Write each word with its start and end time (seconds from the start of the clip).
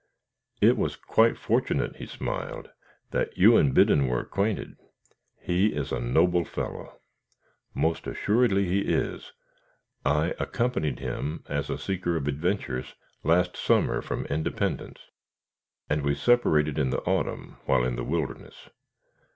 "It 0.61 0.77
was 0.77 0.95
quite 0.95 1.37
fortunate," 1.37 1.97
he 1.97 2.07
smiled, 2.07 2.71
"that 3.11 3.37
you 3.37 3.55
and 3.55 3.71
Biddon 3.71 4.07
were 4.07 4.19
acquainted. 4.21 4.75
He 5.39 5.75
is 5.75 5.91
a 5.91 5.99
noble 5.99 6.43
fellow." 6.43 6.99
"Most 7.75 8.07
assuredly 8.07 8.65
he 8.65 8.79
is. 8.79 9.33
I 10.03 10.33
accompanied 10.39 10.97
him, 10.97 11.43
as 11.47 11.69
a 11.69 11.77
seeker 11.77 12.15
of 12.17 12.27
adventures, 12.27 12.95
last 13.23 13.55
summer 13.55 14.01
from 14.01 14.25
Independence, 14.25 15.01
and 15.87 16.01
we 16.01 16.15
separated 16.15 16.79
in 16.79 16.89
the 16.89 17.03
autumn, 17.03 17.57
while 17.65 17.83
in 17.83 17.95
the 17.95 18.03
wilderness. 18.03 18.69